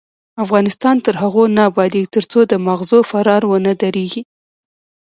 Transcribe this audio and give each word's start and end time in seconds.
افغانستان 0.43 0.95
تر 1.05 1.15
هغو 1.23 1.43
نه 1.55 1.61
ابادیږي، 1.69 2.11
ترڅو 2.15 2.39
د 2.51 2.53
ماغزو 2.65 2.99
فرار 3.09 3.41
ونه 3.47 3.71
دریږي. 3.81 4.21